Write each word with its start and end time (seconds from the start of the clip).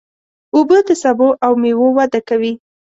اوبه 0.55 0.77
د 0.87 0.89
سبو 1.03 1.27
او 1.45 1.51
مېوو 1.61 1.87
وده 1.97 2.19
کوي. 2.29 2.53